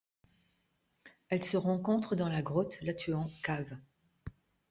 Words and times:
Elle 1.29 1.43
se 1.45 1.57
rencontre 1.57 2.15
dans 2.15 2.27
la 2.27 2.41
grotte 2.41 2.81
Latuan 2.81 3.29
Cave. 3.43 3.77